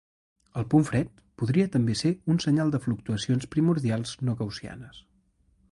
El 0.61 0.63
punt 0.73 0.87
fred 0.87 1.11
podria 1.41 1.69
també 1.75 1.97
ser 2.01 2.13
un 2.35 2.41
senyal 2.47 2.73
de 2.77 2.81
fluctuacions 2.87 3.47
primordials 3.57 4.19
no 4.29 4.39
gaussianes. 4.43 5.03